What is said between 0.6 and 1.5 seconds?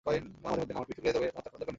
আমার পিঠ চুলকে দেয়, তবে তোমার তা